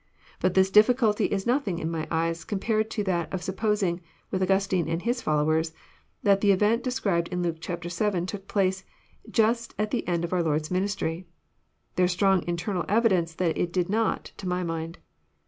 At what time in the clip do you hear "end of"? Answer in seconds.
10.07-10.33